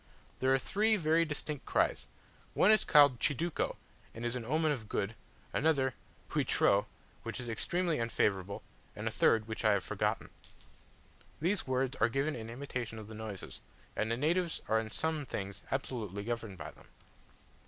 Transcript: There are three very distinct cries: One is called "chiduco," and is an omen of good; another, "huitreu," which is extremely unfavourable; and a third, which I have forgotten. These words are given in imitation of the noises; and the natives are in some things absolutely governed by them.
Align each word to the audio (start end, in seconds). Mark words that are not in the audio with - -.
There 0.39 0.51
are 0.51 0.57
three 0.57 0.95
very 0.97 1.25
distinct 1.25 1.67
cries: 1.67 2.07
One 2.55 2.71
is 2.71 2.83
called 2.83 3.19
"chiduco," 3.19 3.75
and 4.15 4.25
is 4.25 4.35
an 4.35 4.43
omen 4.45 4.71
of 4.71 4.89
good; 4.89 5.13
another, 5.53 5.93
"huitreu," 6.31 6.87
which 7.21 7.39
is 7.39 7.47
extremely 7.47 7.99
unfavourable; 7.99 8.63
and 8.95 9.07
a 9.07 9.11
third, 9.11 9.47
which 9.47 9.63
I 9.63 9.73
have 9.73 9.83
forgotten. 9.83 10.31
These 11.39 11.67
words 11.67 11.95
are 11.97 12.09
given 12.09 12.35
in 12.35 12.49
imitation 12.49 12.97
of 12.97 13.09
the 13.09 13.13
noises; 13.13 13.61
and 13.95 14.09
the 14.09 14.17
natives 14.17 14.59
are 14.67 14.79
in 14.79 14.89
some 14.89 15.23
things 15.23 15.61
absolutely 15.71 16.23
governed 16.23 16.57
by 16.57 16.71
them. 16.71 16.87